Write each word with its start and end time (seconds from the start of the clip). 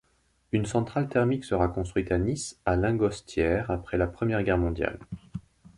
Une 0.51 0.65
centrale 0.65 1.07
thermique 1.09 1.45
sera 1.45 1.67
construite 1.67 2.11
à 2.11 2.17
Nice 2.17 2.59
à 2.65 2.75
Lingostière 2.75 3.69
après 3.69 3.97
la 3.97 4.07
Première 4.07 4.41
Guerre 4.41 4.57
mondiale. 4.57 4.97